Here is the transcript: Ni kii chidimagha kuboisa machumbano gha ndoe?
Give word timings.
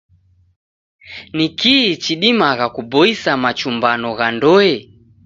Ni 1.35 1.45
kii 1.59 1.89
chidimagha 2.03 2.67
kuboisa 2.75 3.31
machumbano 3.43 4.09
gha 4.17 4.27
ndoe? 4.37 4.73